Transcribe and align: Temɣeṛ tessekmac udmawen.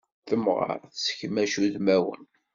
Temɣeṛ 0.27 0.69
tessekmac 0.93 1.53
udmawen. 1.65 2.23